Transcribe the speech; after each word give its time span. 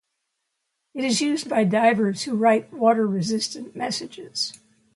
It 0.95 1.03
is 1.03 1.21
used 1.21 1.47
by 1.47 1.63
divers 1.63 2.23
who 2.23 2.35
write 2.35 2.73
water-resistant 2.73 3.75
messages. 3.75 4.59